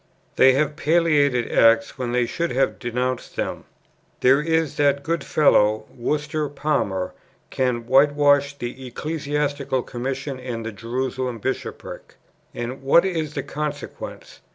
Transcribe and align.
They 0.35 0.53
have 0.53 0.77
palliated 0.77 1.51
acts, 1.51 1.95
when 1.99 2.11
they 2.11 2.25
should 2.25 2.49
have 2.53 2.79
denounced 2.79 3.35
them. 3.35 3.65
There 4.21 4.41
is 4.41 4.77
that 4.77 5.03
good 5.03 5.23
fellow, 5.23 5.85
Worcester 5.95 6.49
Palmer, 6.49 7.13
can 7.51 7.85
whitewash 7.85 8.57
the 8.57 8.87
Ecclesiastical 8.87 9.83
Commission 9.83 10.39
and 10.39 10.65
the 10.65 10.71
Jerusalem 10.71 11.37
Bishopric. 11.37 12.15
And 12.51 12.81
what 12.81 13.05
is 13.05 13.35
the 13.35 13.43
consequence? 13.43 14.39